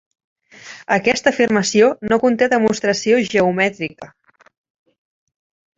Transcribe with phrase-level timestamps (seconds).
[0.95, 4.13] Aquesta afirmació no conté demostració geomètrica.